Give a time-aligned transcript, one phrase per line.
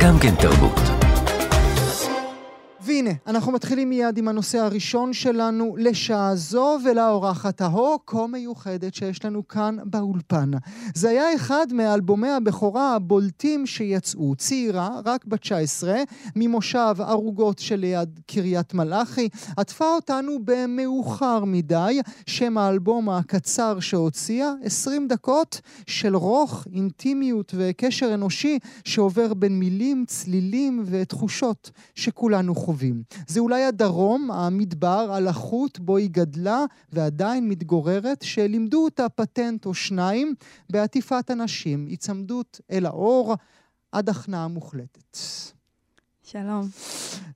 [0.00, 0.99] גם כן תרבות.
[3.04, 9.24] והנה, אנחנו מתחילים מיד עם הנושא הראשון שלנו לשעה זו ולאורחת ההוא כה מיוחדת שיש
[9.24, 10.50] לנו כאן באולפן.
[10.94, 14.34] זה היה אחד מאלבומי הבכורה הבולטים שיצאו.
[14.36, 16.02] צעירה, רק בת 19,
[16.36, 22.00] ממושב ערוגות שליד קריית מלאכי, עטפה אותנו במאוחר מדי.
[22.26, 30.82] שם האלבום הקצר שהוציאה, 20 דקות של רוך, אינטימיות וקשר אנושי שעובר בין מילים, צלילים
[30.86, 32.89] ותחושות שכולנו חווים.
[33.26, 40.34] זה אולי הדרום, המדבר, הלחות בו היא גדלה ועדיין מתגוררת, שלימדו אותה פטנט או שניים
[40.70, 43.34] בעטיפת אנשים, היצמדות אל האור
[43.92, 45.18] עד הכנעה מוחלטת.
[46.32, 46.68] שלום.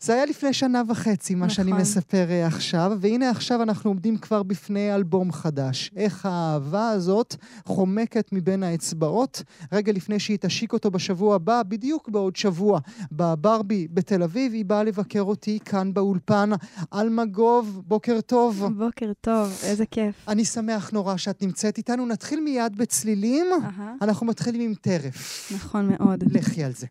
[0.00, 1.54] זה היה לפני שנה וחצי, מה נכון.
[1.54, 5.90] שאני מספר אה, עכשיו, והנה עכשיו אנחנו עומדים כבר בפני אלבום חדש.
[5.96, 12.36] איך האהבה הזאת חומקת מבין האצבעות, רגע לפני שהיא תשיק אותו בשבוע הבא, בדיוק בעוד
[12.36, 12.80] שבוע,
[13.12, 16.50] בברבי בתל אביב, היא באה לבקר אותי כאן באולפן.
[16.94, 18.64] אלמגוב, בוקר טוב.
[18.78, 20.14] בוקר טוב, איזה כיף.
[20.28, 22.06] אני שמח נורא שאת נמצאת איתנו.
[22.06, 24.04] נתחיל מיד בצלילים, uh-huh.
[24.04, 25.52] אנחנו מתחילים עם טרף.
[25.54, 26.24] נכון מאוד.
[26.32, 26.86] לכי על זה.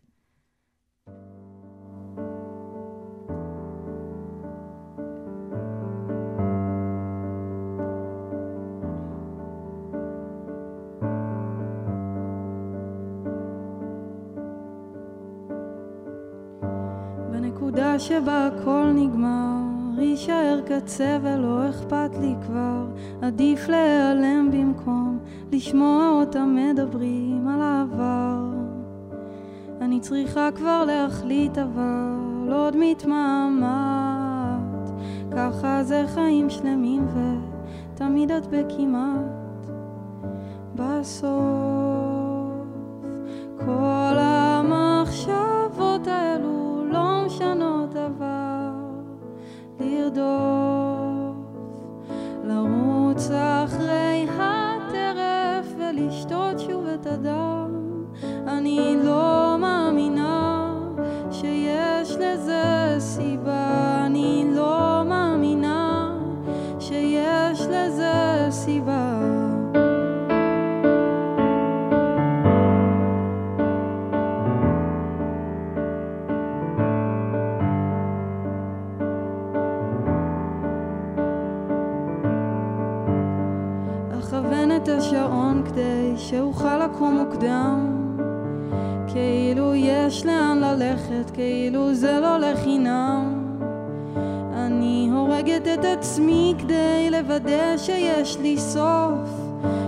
[17.98, 19.64] שבה הכל נגמר,
[19.98, 22.86] יישאר קצה ולא אכפת לי כבר,
[23.22, 25.18] עדיף להיעלם במקום
[25.52, 28.50] לשמוע אותם מדברים על העבר.
[29.80, 33.64] אני צריכה כבר להחליט אבל עוד מתמהמת,
[35.36, 37.06] ככה זה חיים שלמים
[37.94, 39.34] ותמיד את בכמעט.
[40.74, 41.34] בסוף
[43.58, 44.33] כל המחשבות
[50.04, 51.36] לרדוף,
[52.44, 57.70] לרוץ אחרי הטרף ולשתות שוב את הדם.
[58.48, 59.43] אני לא
[86.28, 88.06] שאוכל לקום מוקדם.
[89.06, 93.44] כאילו יש לאן ללכת, כאילו זה לא לחינם.
[94.54, 99.30] אני הורגת את עצמי כדי לוודא שיש לי סוף.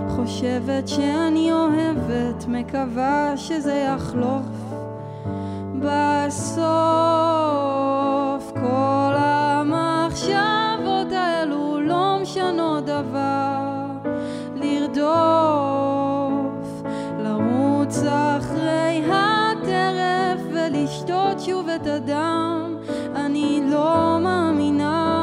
[0.09, 4.49] חושבת שאני אוהבת, מקווה שזה יחלוף.
[5.79, 6.43] בסוף
[8.53, 13.67] כל המחשבות האלו לא משנות דבר.
[14.55, 15.96] לרדוף,
[18.03, 22.75] לרוץ אחרי הטרף ולשתות שוב את הדם.
[23.15, 25.17] אני לא מאמינה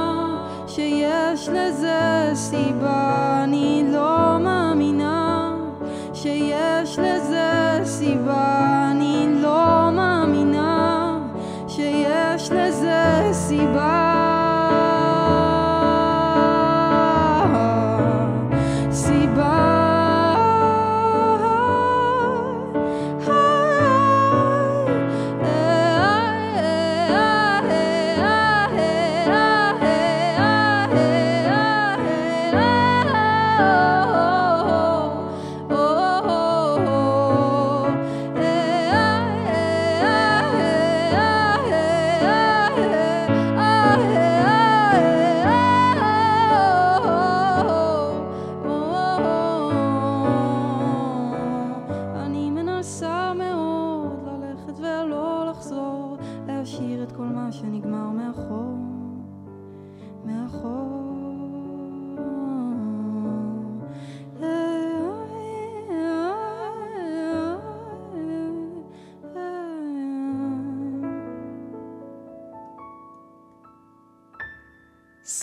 [0.66, 5.54] שיש לזה סיבה, אני לא מאמינה
[6.14, 8.73] שיש לזה סיבה,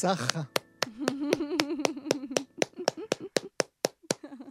[0.01, 0.41] סחה.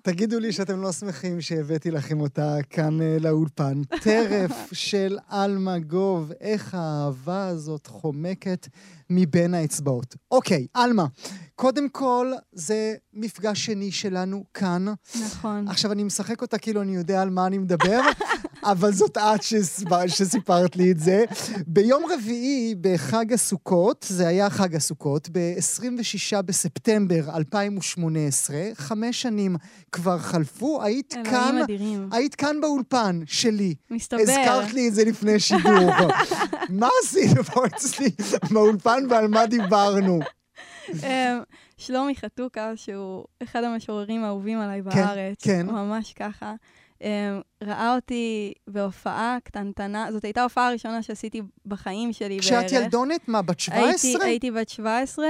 [0.02, 3.82] תגידו לי שאתם לא שמחים שהבאתי לכם אותה כאן uh, לאולפן.
[4.02, 8.68] טרף של אלמגוב, איך האהבה הזאת חומקת
[9.10, 10.16] מבין האצבעות.
[10.30, 11.06] אוקיי, עלמה,
[11.54, 14.86] קודם כל, זה מפגש שני שלנו כאן.
[15.22, 15.68] נכון.
[15.68, 18.00] עכשיו, אני משחק אותה כאילו אני יודע על מה אני מדבר,
[18.62, 21.24] אבל זאת את שסיפר, שסיפרת לי את זה.
[21.66, 29.56] ביום רביעי, בחג הסוכות, זה היה חג הסוכות, ב-26 בספטמבר 2018, חמש שנים
[29.92, 32.08] כבר חלפו, היית כאן, אדירים.
[32.12, 33.74] היית כאן באולפן שלי.
[33.90, 34.20] מסתבר.
[34.20, 35.90] הזכרת לי את זה לפני שידור.
[36.68, 38.10] מה עשינו פה אצלי
[38.50, 40.20] באולפן ועל מה דיברנו?
[41.02, 41.40] אמ,
[41.76, 45.66] שלומי חתוקה, שהוא אחד המשוררים האהובים עליי בארץ, כן.
[45.66, 46.54] ממש ככה,
[47.62, 52.44] ראה אותי בהופעה קטנטנה, זאת הייתה ההופעה הראשונה שעשיתי בחיים שלי בערך.
[52.44, 54.10] כשאת ילדונת, מה, בת 17?
[54.10, 55.26] הייתי, הייתי בת 17,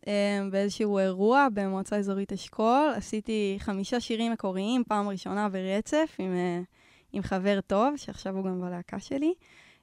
[0.00, 0.04] um,
[0.50, 2.92] באיזשהו אירוע במועצה אזורית אשכול.
[2.96, 6.66] עשיתי חמישה שירים מקוריים, פעם ראשונה ברצף, עם, uh,
[7.12, 9.34] עם חבר טוב, שעכשיו הוא גם בלהקה שלי.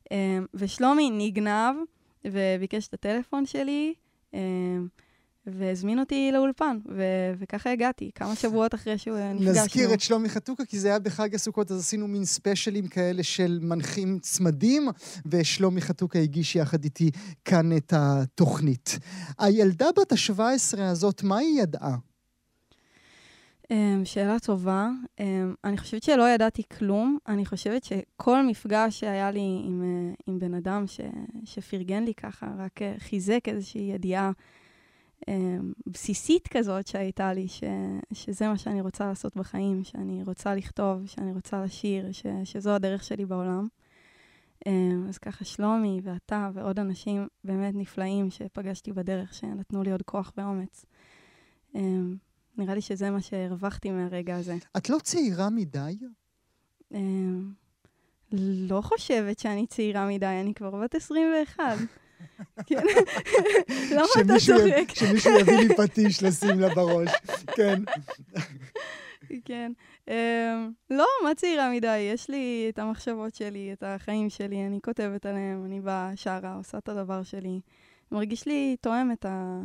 [0.06, 0.10] Um,
[0.54, 1.76] ושלומי נגנב
[2.26, 3.94] וביקש את הטלפון שלי.
[5.46, 9.52] והזמין אותי לאולפן, ו- וככה הגעתי, כמה שבועות אחרי שהוא נפגשנו.
[9.52, 13.60] נזכיר את שלומי חתוקה, כי זה היה בחג הסוכות, אז עשינו מין ספיישלים כאלה של
[13.62, 14.88] מנחים צמדים,
[15.26, 17.12] ושלומי חתוקה הגיש יחד איתי
[17.46, 19.00] כאן את התוכנית.
[19.40, 21.96] הילדה בת ה-17 הזאת, מה היא ידעה?
[23.64, 23.72] Um,
[24.04, 24.90] שאלה טובה.
[25.20, 25.24] Um,
[25.64, 27.18] אני חושבת שלא ידעתי כלום.
[27.28, 31.02] אני חושבת שכל מפגש שהיה לי עם, uh, עם בן אדם ש,
[31.46, 34.34] שפרגן לי ככה, רק uh, חיזק איזושהי ידיעה אמ,
[35.88, 37.64] בסיסית כזאת שהייתה לי, ש,
[38.14, 43.04] שזה מה שאני רוצה לעשות בחיים, שאני רוצה לכתוב, שאני רוצה לשיר, ש, שזו הדרך
[43.04, 43.68] שלי בעולם.
[44.68, 50.34] אמ, אז ככה שלומי ואתה ועוד אנשים באמת נפלאים שפגשתי בדרך, שנתנו לי עוד כוח
[50.38, 50.86] ואומץ.
[51.76, 52.16] אמ,
[52.58, 54.58] נראה לי שזה מה שהרווחתי מהרגע הזה.
[54.78, 55.98] את לא צעירה מדי?
[58.32, 61.64] לא חושבת שאני צעירה מדי, אני כבר בת 21.
[62.66, 62.84] כן.
[63.96, 64.94] למה אתה צוחק?
[64.94, 67.10] שמישהו יביא לי פטיש לשים לה בראש.
[67.56, 67.82] כן.
[69.46, 69.72] כן.
[70.06, 70.12] Um,
[70.90, 71.98] לא, מה צעירה מדי?
[71.98, 76.78] יש לי את המחשבות שלי, את החיים שלי, אני כותבת עליהם, אני באה, שרה, עושה
[76.78, 77.60] את הדבר שלי.
[78.12, 79.62] מרגיש לי תואם את, ה...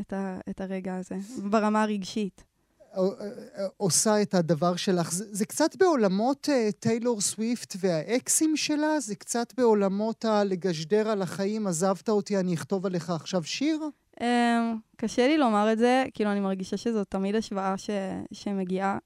[0.00, 0.38] את, ה...
[0.50, 1.16] את הרגע הזה,
[1.50, 2.44] ברמה הרגשית.
[3.76, 5.12] עושה את הדבר שלך.
[5.12, 9.00] זה, זה קצת בעולמות uh, טיילור סוויפט והאקסים שלה?
[9.00, 13.80] זה קצת בעולמות הלגשדר על החיים, עזבת אותי, אני אכתוב עליך עכשיו שיר?
[14.20, 14.22] Um,
[14.96, 17.90] קשה לי לומר את זה, כאילו, אני מרגישה שזו תמיד השוואה ש,
[18.32, 18.98] שמגיעה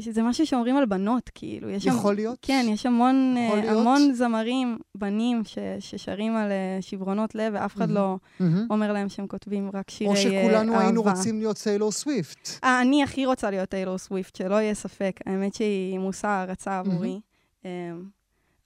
[0.00, 1.70] שזה משהו שאומרים על בנות, כאילו.
[1.70, 2.38] יש יכול שם, להיות?
[2.42, 7.88] כן, יש המון, uh, המון זמרים, בנים, ש, ששרים על uh, שברונות לב, ואף אחד
[7.88, 7.92] mm-hmm.
[7.92, 8.44] לא mm-hmm.
[8.70, 10.38] אומר להם שהם כותבים רק שירי אהבה.
[10.38, 12.48] או שכולנו uh, היינו רוצים להיות טיילור סוויפט.
[12.48, 15.20] Uh, אני הכי רוצה להיות טיילור סוויפט, שלא יהיה ספק.
[15.26, 17.20] האמת שהיא מושא הערצה עבורי.
[17.20, 17.66] Mm-hmm.
[17.66, 17.66] Uh,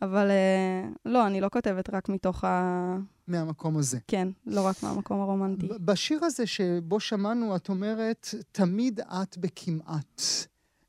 [0.03, 2.97] אבל uh, לא, אני לא כותבת רק מתוך ה...
[3.27, 3.99] מהמקום הזה.
[4.09, 5.69] כן, לא רק מהמקום הרומנטי.
[5.81, 10.23] בשיר הזה שבו שמענו, את אומרת, תמיד את בכמעט.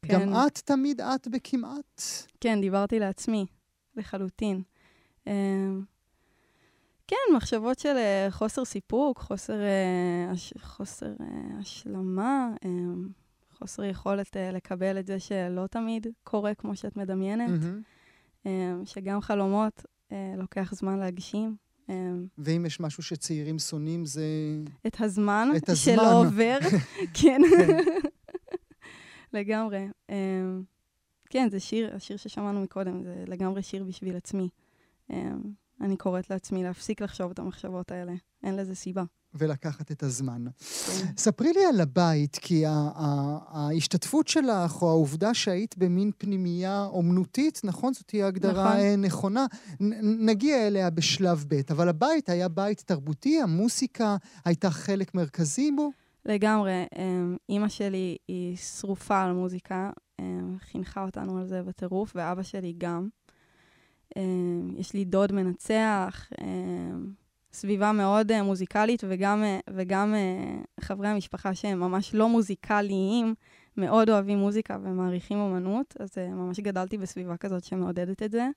[0.08, 0.20] כן.
[0.20, 2.02] גם את תמיד את בכמעט?
[2.42, 3.46] כן, דיברתי לעצמי,
[3.96, 4.62] לחלוטין.
[5.28, 5.84] אמ,
[7.08, 10.32] כן, מחשבות של אה, חוסר סיפוק, חוסר, אה,
[10.62, 13.08] חוסר אה, השלמה, אמ,
[13.58, 18.48] חוסר יכולת לקבל את זה שלא תמיד קורה כמו שאת מדמיינת, mm-hmm.
[18.86, 19.86] שגם חלומות
[20.38, 21.56] לוקח זמן להגשים.
[22.38, 24.26] ואם יש משהו שצעירים שונאים, זה...
[24.88, 25.94] את הזמן, את הזמן.
[25.96, 26.58] שלא עובר,
[27.22, 27.42] כן.
[29.36, 29.88] לגמרי.
[30.12, 30.14] Um,
[31.30, 34.50] כן, זה שיר, השיר ששמענו מקודם, זה לגמרי שיר בשביל עצמי.
[35.12, 35.14] Um,
[35.82, 38.14] אני קוראת לעצמי להפסיק לחשוב את המחשבות האלה,
[38.44, 39.04] אין לזה סיבה.
[39.38, 40.46] ולקחת את הזמן.
[40.46, 41.08] כן.
[41.18, 47.94] ספרי לי על הבית, כי ההשתתפות שלך, או העובדה שהיית במין פנימייה אומנותית, נכון?
[47.94, 48.78] זאת תהיה הגדרה נכון.
[48.78, 49.46] אה, נכונה.
[50.20, 55.92] נגיע אליה בשלב ב', אבל הבית היה בית תרבותי, המוסיקה הייתה חלק מרכזי בו?
[56.26, 56.86] לגמרי.
[56.98, 62.74] אמ, אימא שלי היא שרופה על מוזיקה, אמ, חינכה אותנו על זה בטירוף, ואבא שלי
[62.78, 63.08] גם.
[64.18, 66.30] אמ, יש לי דוד מנצח,
[67.56, 73.36] סביבה מאוד אה, מוזיקלית, וגם, אה, וגם אה, חברי המשפחה שהם ממש לא מוזיקליים,
[73.78, 78.48] מאוד אוהבים מוזיקה ומעריכים אומנות, אז ממש גדלתי בסביבה כזאת שמעודדת את זה,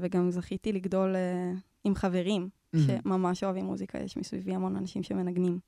[0.00, 1.14] וגם זכיתי לגדול
[1.84, 5.58] עם חברים שממש אוהבים מוזיקה, יש מסביבי המון אנשים שמנגנים.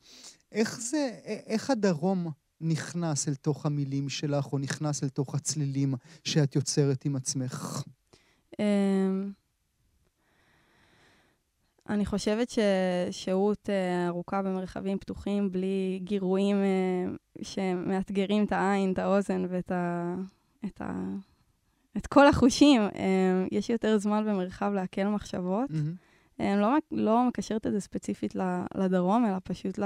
[0.52, 6.56] איך זה, איך הדרום נכנס אל תוך המילים שלך, או נכנס אל תוך הצלילים שאת
[6.56, 7.82] יוצרת עם עצמך?
[8.58, 9.30] אמ,
[11.88, 19.44] אני חושבת ששהות אה, ארוכה במרחבים פתוחים, בלי גירויים אה, שמאתגרים את העין, את האוזן
[19.48, 20.14] ואת ה...
[20.66, 20.92] את ה...
[21.96, 25.70] את כל החושים, אה, יש יותר זמן במרחב לעכל מחשבות.
[25.70, 26.07] Mm-hmm.
[26.40, 28.34] אני לא, לא מקשרת את זה ספציפית
[28.74, 29.84] לדרום, אלא פשוט ל...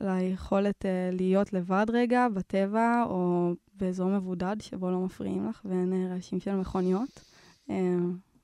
[0.00, 6.12] ליכולת uh, להיות לבד רגע בטבע, או באזור מבודד שבו לא מפריעים לך ואין uh,
[6.12, 7.20] רעשים של מכוניות.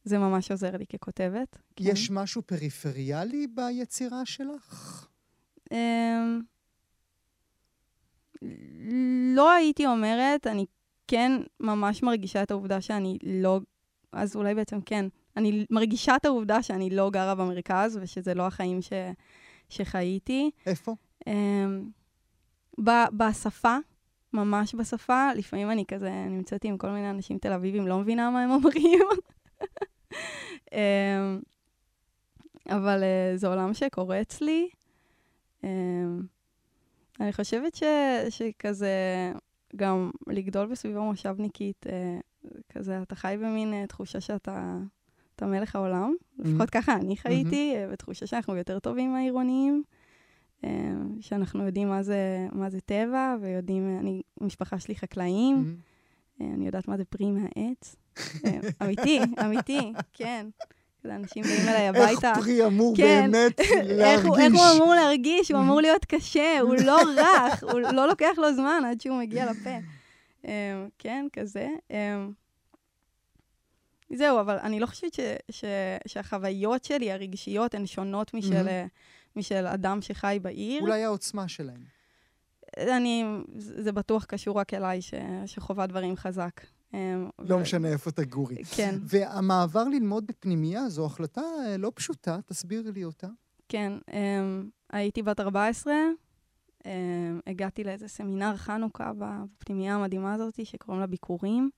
[0.04, 1.58] זה ממש עוזר לי ככותבת.
[1.80, 2.14] יש כן.
[2.14, 5.06] משהו פריפריאלי ביצירה שלך?
[9.34, 10.66] לא הייתי אומרת, אני
[11.08, 13.60] כן ממש מרגישה את העובדה שאני לא...
[14.12, 15.06] אז אולי בעצם כן.
[15.36, 18.92] אני מרגישה את העובדה שאני לא גרה במרכז, ושזה לא החיים ש,
[19.68, 20.50] שחייתי.
[20.66, 20.94] איפה?
[21.28, 21.30] Um,
[22.84, 23.76] ב- בשפה,
[24.32, 25.30] ממש בשפה.
[25.36, 29.08] לפעמים אני כזה נמצאת עם כל מיני אנשים תל אביבים, לא מבינה מה הם אומרים.
[30.64, 30.74] um,
[32.76, 34.68] אבל uh, זה עולם שקורה אצלי.
[35.62, 35.66] Um,
[37.20, 37.82] אני חושבת ש,
[38.28, 39.32] שכזה,
[39.76, 42.18] גם לגדול בסביבה מושבניקית, אה,
[42.68, 44.78] כזה, אתה חי במין אה, תחושה שאתה
[45.36, 46.14] אתה מלך העולם.
[46.14, 46.48] Mm-hmm.
[46.48, 47.92] לפחות ככה אני חייתי, mm-hmm.
[47.92, 49.82] בתחושה שאנחנו יותר טובים מהעירוניים,
[50.64, 50.70] אה,
[51.20, 56.44] שאנחנו יודעים מה זה, מה זה טבע, ויודעים, אני, המשפחה שלי חקלאים, mm-hmm.
[56.54, 57.96] אני יודעת מה זה פרי מהעץ.
[58.82, 60.46] אמיתי, אמיתי, כן.
[61.10, 62.30] אנשים באים אליי הביתה.
[62.30, 64.00] איך פרי אמור כן, באמת להרגיש?
[64.06, 65.50] איך הוא אמור להרגיש?
[65.50, 69.50] הוא אמור להיות קשה, הוא לא רך, הוא לא לוקח לו זמן עד שהוא מגיע
[69.50, 69.78] לפה.
[70.98, 71.68] כן, כזה.
[74.16, 75.20] זהו, אבל אני לא חושבת ש,
[75.50, 75.64] ש,
[76.06, 79.36] שהחוויות שלי, הרגשיות, הן שונות משל, mm-hmm.
[79.36, 80.82] משל אדם שחי בעיר.
[80.82, 81.96] אולי העוצמה שלהם.
[82.78, 83.24] אני,
[83.56, 85.14] זה בטוח קשור רק אליי, ש,
[85.46, 86.60] שחווה דברים חזק.
[86.94, 88.64] אמ, לא משנה איפה תגורי.
[88.64, 88.94] כן.
[89.02, 93.28] והמעבר ללמוד בפנימייה זו החלטה אה, לא פשוטה, תסבירי לי אותה.
[93.68, 95.94] כן, אמ, הייתי בת 14,
[96.86, 96.90] אמ,
[97.46, 101.70] הגעתי לאיזה סמינר חנוכה בפנימייה המדהימה הזאת, שקוראים לה ביקורים.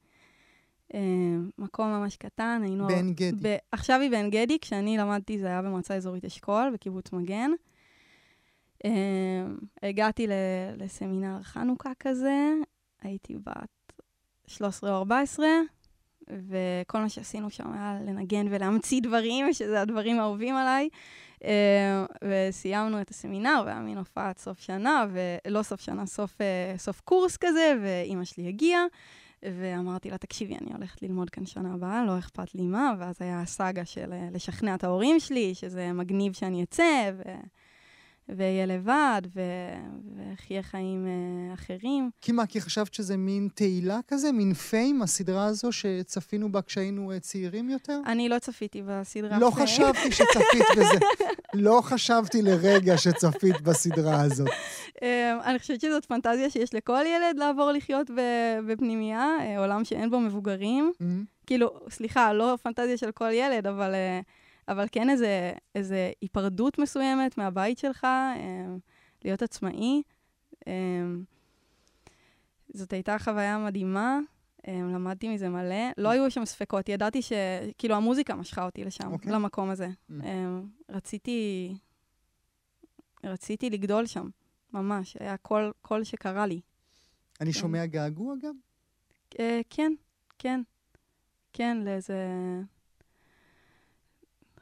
[1.58, 2.86] מקום ממש קטן, היינו...
[2.86, 3.56] בעין גדי.
[3.72, 7.50] עכשיו היא בעין גדי, כשאני למדתי זה היה במועצה אזורית אשכול, בקיבוץ מגן.
[9.82, 10.26] הגעתי
[10.76, 12.52] לסמינר חנוכה כזה,
[13.02, 13.92] הייתי בת
[14.46, 15.46] 13 או 14,
[16.28, 20.88] וכל מה שעשינו שם היה לנגן ולהמציא דברים, שזה הדברים האהובים עליי.
[21.44, 27.00] אה, וסיימנו את הסמינר, והיה מין הופעת סוף שנה, ולא סוף שנה, סוף, אה, סוף
[27.00, 28.84] קורס כזה, ואימא שלי הגיעה.
[29.42, 33.40] ואמרתי לה, תקשיבי, אני הולכת ללמוד כאן שנה הבאה, לא אכפת לי מה, ואז היה
[33.40, 37.22] הסאגה של אה, לשכנע את ההורים שלי, שזה מגניב שאני אצא, ו...
[38.36, 42.10] ואהיה לבד, ואחיה חיים uh, אחרים.
[42.20, 44.32] כי מה, כי חשבת שזה מין תהילה כזה?
[44.32, 48.00] מין פיים, הסדרה הזו שצפינו בה כשהיינו uh, צעירים יותר?
[48.06, 49.66] אני לא צפיתי בסדרה לא פיים.
[49.66, 50.98] חשבתי שצפית בזה.
[51.54, 54.48] לא חשבתי לרגע שצפית בסדרה הזאת.
[54.96, 55.02] Um,
[55.44, 58.10] אני חושבת שזאת פנטזיה שיש לכל ילד לעבור לחיות
[58.66, 60.92] בפנימייה, uh, עולם שאין בו מבוגרים.
[60.94, 61.04] Mm-hmm.
[61.46, 63.94] כאילו, סליחה, לא פנטזיה של כל ילד, אבל...
[63.94, 64.24] Uh,
[64.68, 68.66] אבל כן איזה, איזה היפרדות מסוימת מהבית שלך, אה,
[69.24, 70.02] להיות עצמאי.
[70.68, 70.72] אה,
[72.74, 74.18] זאת הייתה חוויה מדהימה,
[74.68, 75.90] אה, למדתי מזה מלא.
[75.98, 77.32] לא היו שם ספקות, ידעתי ש...
[77.78, 79.12] כאילו, המוזיקה משכה אותי לשם, okay.
[79.12, 79.32] אוקיי.
[79.32, 79.88] למקום הזה.
[80.10, 80.14] Mm.
[80.88, 81.74] רציתי...
[83.24, 84.28] רציתי לגדול שם,
[84.72, 85.16] ממש.
[85.20, 86.60] היה כל, כל שקרה לי.
[87.40, 88.54] אני שומע געגוע גם?
[89.70, 89.92] כן,
[90.38, 90.62] כן.
[91.52, 92.16] כן, לאיזה...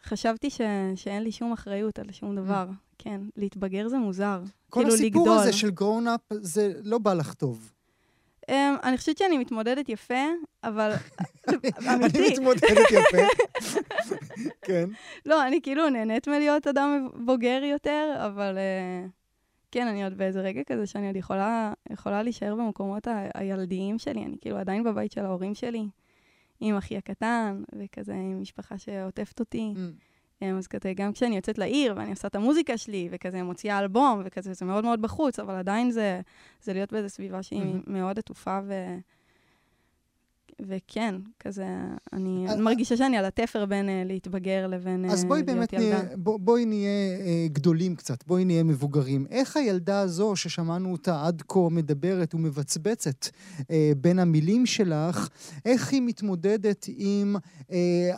[0.07, 0.61] חשבתי ש...
[0.97, 2.41] שאין לי שום אחריות על שום mm.
[2.41, 2.67] דבר.
[2.99, 4.41] כן, להתבגר זה מוזר.
[4.71, 5.39] כל כאילו הסיפור לגדול.
[5.39, 7.73] הזה של גרון-אפ, זה לא בא לך טוב.
[8.51, 10.25] Um, אני חושבת שאני מתמודדת יפה,
[10.65, 10.93] אבל
[11.95, 12.19] אמיתי.
[12.19, 13.23] אני מתמודדת יפה.
[14.67, 14.89] כן.
[15.27, 19.11] לא, אני כאילו נהנית מלהיות אדם בוגר יותר, אבל uh,
[19.71, 24.25] כן, אני עוד באיזה רגע כזה שאני עוד יכולה, יכולה להישאר במקומות ה- הילדיים שלי.
[24.25, 25.87] אני כאילו עדיין בבית של ההורים שלי.
[26.61, 29.75] עם אחי הקטן, וכזה עם משפחה שעוטפת אותי.
[29.77, 29.79] Mm.
[30.43, 34.23] אמ, אז כזה, גם כשאני יוצאת לעיר ואני עושה את המוזיקה שלי, וכזה מוציאה אלבום,
[34.25, 36.21] וכזה, זה מאוד מאוד בחוץ, אבל עדיין זה,
[36.63, 37.91] זה להיות באיזו סביבה שהיא mm-hmm.
[37.91, 38.73] מאוד עטופה ו...
[40.63, 41.67] וכן, כזה,
[42.13, 46.01] אני אז, מרגישה שאני על התפר בין uh, להתבגר לבין uh, אז בואי באמת נהיה,
[46.17, 49.27] בוא, בואי נהיה uh, גדולים קצת, בואי נהיה מבוגרים.
[49.31, 53.27] איך הילדה הזו, ששמענו אותה עד כה מדברת ומבצבצת
[53.61, 53.65] uh,
[53.97, 55.29] בין המילים שלך,
[55.65, 57.73] איך היא מתמודדת עם uh,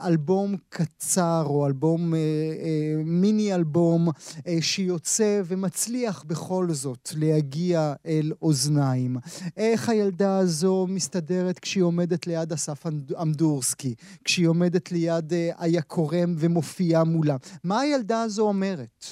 [0.06, 8.32] אלבום קצר, או אלבום, uh, uh, מיני אלבום, uh, שיוצא ומצליח בכל זאת להגיע אל
[8.42, 9.16] אוזניים?
[9.56, 12.86] איך הילדה הזו מסתדרת כשהיא עומדת ליד אסף
[13.22, 13.94] אמדורסקי,
[14.24, 17.36] כשהיא עומדת ליד אה, איה קורם ומופיעה מולה.
[17.64, 19.04] מה הילדה הזו אומרת?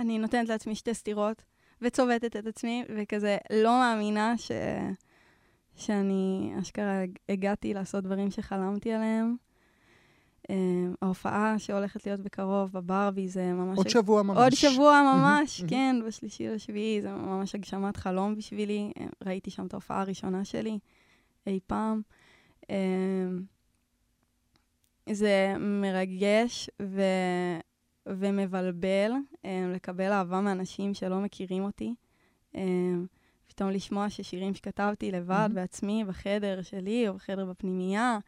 [0.00, 1.42] אני נותנת לעצמי שתי סטירות,
[1.82, 4.50] וצובטת את עצמי, וכזה לא מאמינה ש...
[5.76, 9.36] שאני אשכרה הגעתי לעשות דברים שחלמתי עליהם.
[11.02, 13.78] ההופעה שהולכת להיות בקרוב בברבי זה ממש...
[13.78, 14.38] עוד שבוע ממש.
[14.38, 18.92] עוד שבוע ממש, כן, בשלישי לשביעי, זה ממש הגשמת חלום בשבילי.
[19.26, 20.78] ראיתי שם את ההופעה הראשונה שלי
[21.46, 22.02] אי פעם.
[25.10, 27.02] זה מרגש ו...
[28.06, 29.10] ומבלבל
[29.74, 31.94] לקבל אהבה מאנשים שלא מכירים אותי.
[33.48, 35.54] פתאום לשמוע ששירים שכתבתי לבד, mm-hmm.
[35.54, 38.18] בעצמי, בחדר שלי או בחדר בפנימייה,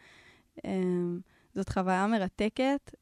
[1.54, 2.94] זאת חוויה מרתקת.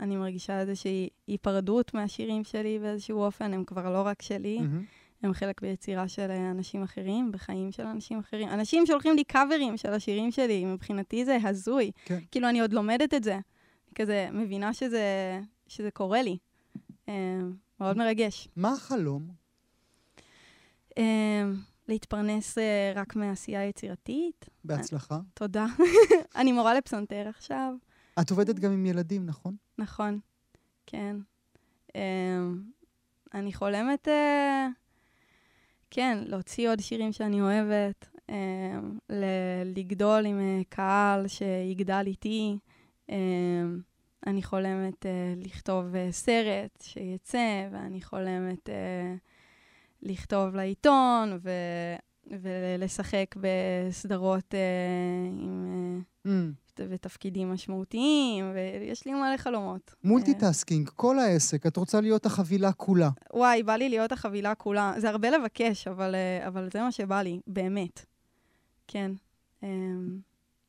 [0.00, 5.01] אני מרגישה איזושהי היפרדות מהשירים שלי באיזשהו אופן, הם כבר לא רק שלי, mm-hmm.
[5.22, 8.48] הם חלק ביצירה של אנשים אחרים, בחיים של אנשים אחרים.
[8.48, 11.90] אנשים שולחים לי קאברים של השירים שלי, מבחינתי זה הזוי.
[12.04, 12.18] כן.
[12.30, 13.34] כאילו, אני עוד לומדת את זה.
[13.34, 16.38] אני כזה מבינה שזה, שזה קורה לי.
[17.80, 18.48] מאוד מרגש.
[18.56, 19.28] מה החלום?
[21.88, 22.58] להתפרנס
[22.94, 24.46] רק מעשייה יצירתית.
[24.64, 25.18] בהצלחה.
[25.34, 25.66] תודה.
[26.36, 27.74] אני מורה לפסנתר עכשיו.
[28.20, 29.56] את עובדת גם עם ילדים, נכון?
[29.78, 30.18] נכון,
[30.86, 31.16] כן.
[33.34, 34.08] אני חולמת,
[35.94, 38.08] כן, להוציא עוד שירים שאני אוהבת,
[39.64, 42.58] לגדול עם קהל שיגדל איתי.
[44.26, 45.06] אני חולמת
[45.36, 48.68] לכתוב סרט שיצא, ואני חולמת...
[50.02, 51.50] לכתוב לעיתון ו...
[52.26, 56.02] ולשחק בסדרות uh, עם...
[56.26, 56.61] Uh, mm.
[56.88, 59.94] ותפקידים משמעותיים, ויש לי מלא חלומות.
[60.04, 63.10] multitasking, כל העסק, את רוצה להיות החבילה כולה.
[63.32, 64.94] וואי, בא לי להיות החבילה כולה.
[64.98, 68.04] זה הרבה לבקש, אבל, uh, אבל זה מה שבא לי, באמת.
[68.88, 69.12] כן.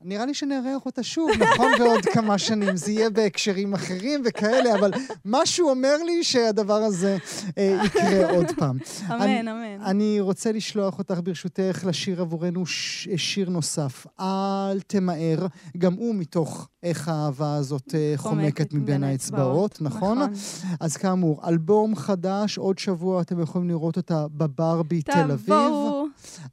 [0.04, 1.72] נראה לי שנארח אותה שוב, נכון?
[1.80, 2.78] בעוד כמה שנים.
[2.78, 4.92] זה יהיה בהקשרים אחרים וכאלה, אבל
[5.26, 7.18] משהו אומר לי שהדבר הזה
[7.58, 8.78] אה, יקרה עוד פעם.
[9.10, 9.82] אמן, אני, אמן.
[9.86, 14.06] אני רוצה לשלוח אותך, ברשותך, לשיר עבורנו ש, שיר נוסף.
[14.20, 20.20] אל תמהר, גם הוא מתוך איך האהבה הזאת אה, חומקת מבין האצבעות, נכון?
[20.20, 20.34] נכון.
[20.80, 25.46] אז כאמור, אלבום חדש, עוד שבוע אתם יכולים לראות אותה בברבי תל אביב.
[25.46, 26.06] תבואו.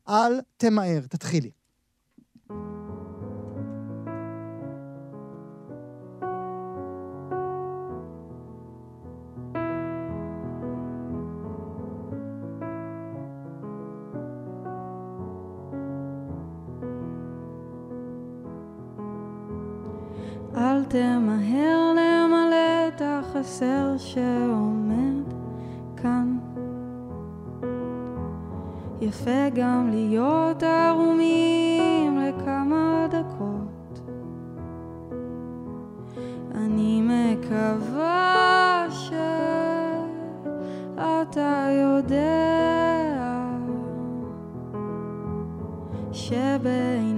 [0.09, 1.60] אל תמהר, תתחילי.
[23.41, 25.25] החסר שעומד
[25.97, 26.39] כאן.
[29.01, 34.01] יפה גם להיות ערומים לכמה דקות.
[36.55, 38.87] אני מקווה
[40.91, 42.21] שאתה יודע
[46.13, 47.10] שבעיניי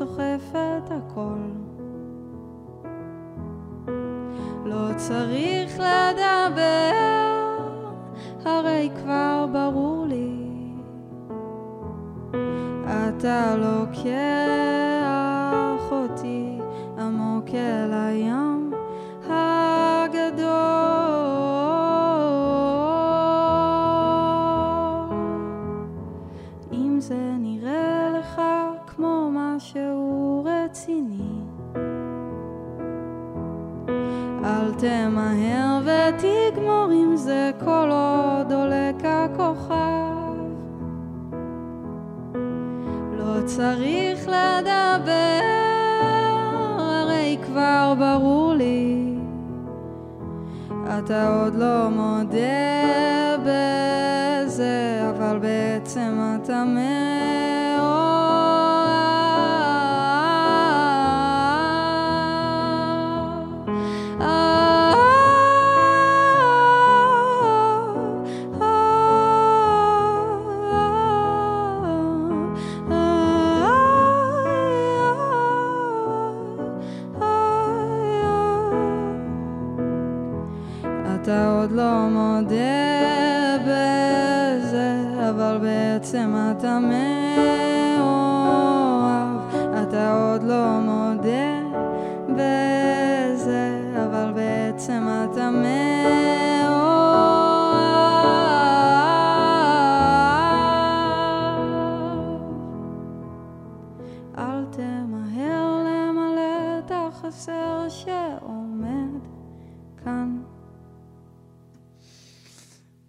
[0.00, 1.38] שסוחפת הכל.
[4.64, 6.92] לא צריך לדבר,
[8.44, 10.46] הרי כבר ברור לי.
[12.84, 14.79] אתה לוקח
[55.30, 57.19] אבל בעצם אתה מאוד...
[90.40, 91.60] עוד לא מודה
[92.28, 93.70] בזה,
[94.06, 95.70] אבל בעצם אתה מאוהב.
[104.38, 106.40] אל תמהר למלא
[106.78, 109.20] את החסר שעומד
[110.04, 110.36] כאן.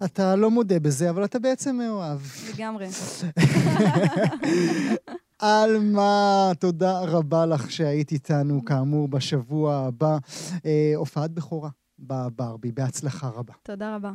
[0.06, 2.20] אתה לא מודה בזה, אבל אתה בעצם מאוהב.
[2.56, 2.88] לגמרי.
[5.42, 10.18] עלמה, תודה רבה לך שהיית איתנו, כאמור, בשבוע הבא.
[10.66, 13.54] אה, הופעת בכורה בברבי, בהצלחה רבה.
[13.64, 14.12] תודה רבה.